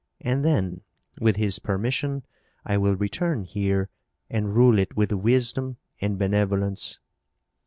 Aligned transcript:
And 0.21 0.43
then, 0.43 0.81
with 1.19 1.35
his 1.35 1.59
permission, 1.59 2.23
I 2.65 2.75
will 2.79 2.95
return 2.95 3.43
here 3.43 3.89
and 4.31 4.55
rule 4.55 4.79
it 4.79 4.97
with 4.97 5.11
wisdom 5.11 5.77
and 6.01 6.17
benevolence. 6.17 6.97